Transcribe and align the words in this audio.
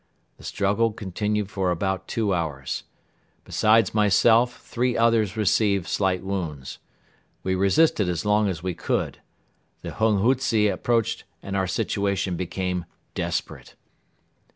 The 0.37 0.43
struggle 0.43 0.93
continued 0.93 1.51
for 1.51 1.69
about 1.69 2.07
two 2.07 2.33
hours. 2.33 2.85
Besides 3.45 3.93
myself 3.93 4.59
three 4.63 4.97
others 4.97 5.37
received 5.37 5.85
slight 5.87 6.23
wounds. 6.23 6.79
We 7.43 7.53
resisted 7.53 8.09
as 8.09 8.25
long 8.25 8.49
as 8.49 8.63
we 8.63 8.73
could. 8.73 9.19
The 9.83 9.91
hunghutze 9.91 10.73
approached 10.73 11.23
and 11.43 11.55
our 11.55 11.67
situation 11.67 12.35
became 12.35 12.85
desperate. 13.13 13.75